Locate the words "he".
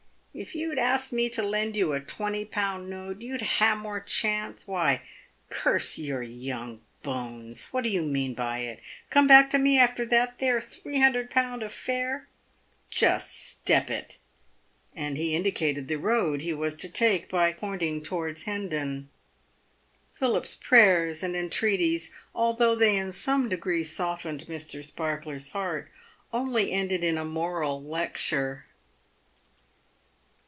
15.17-15.35, 16.39-16.53